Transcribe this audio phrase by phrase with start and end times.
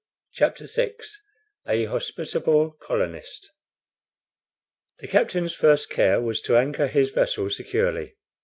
[0.33, 0.93] CHAPTER VI
[1.67, 3.51] A HOSPITABLE COLONIST
[4.97, 8.15] THE captain's first care was to anchor his vessel securely.